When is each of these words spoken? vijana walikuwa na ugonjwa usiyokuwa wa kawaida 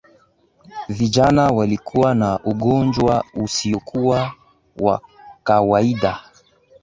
vijana 0.89 1.47
walikuwa 1.47 2.15
na 2.15 2.39
ugonjwa 2.39 3.23
usiyokuwa 3.33 4.33
wa 4.79 5.01
kawaida 5.43 6.19